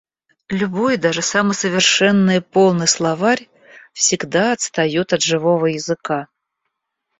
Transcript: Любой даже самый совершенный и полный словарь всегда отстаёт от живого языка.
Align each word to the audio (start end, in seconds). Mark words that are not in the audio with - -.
Любой 0.49 0.97
даже 0.97 1.21
самый 1.21 1.53
совершенный 1.53 2.37
и 2.37 2.39
полный 2.39 2.87
словарь 2.87 3.47
всегда 3.93 4.51
отстаёт 4.53 5.13
от 5.13 5.21
живого 5.21 5.67
языка. 5.67 6.27